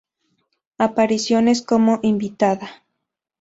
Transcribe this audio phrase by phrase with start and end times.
[0.79, 2.81] Apariciones como invitada